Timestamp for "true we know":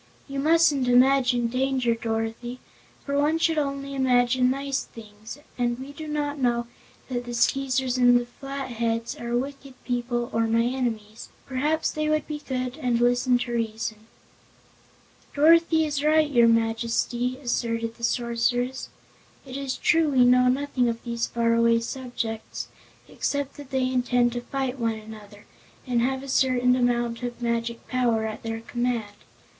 19.77-20.47